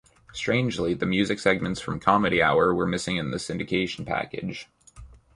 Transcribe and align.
Strangely, 0.33 0.95
the 0.95 1.05
music 1.05 1.37
segments 1.37 1.79
from 1.79 1.99
"Comedy 1.99 2.41
Hour" 2.41 2.73
were 2.73 2.87
missing 2.87 3.17
in 3.17 3.29
this 3.29 3.47
syndication 3.47 4.03
package. 4.03 4.67